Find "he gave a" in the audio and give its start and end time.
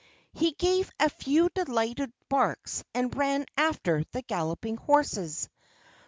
0.33-1.09